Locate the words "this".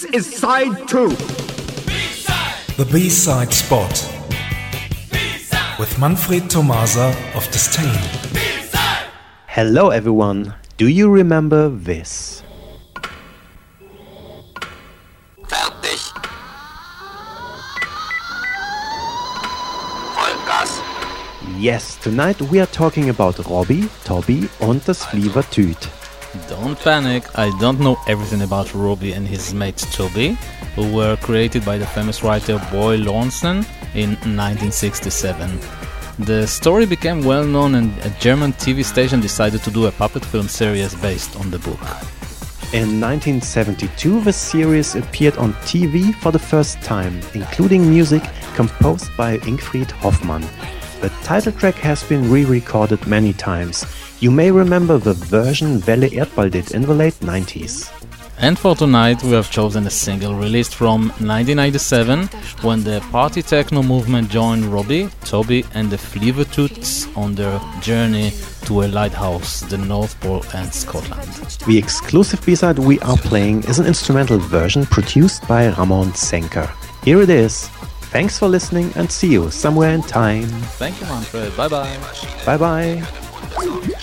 0.00-0.14, 11.68-12.42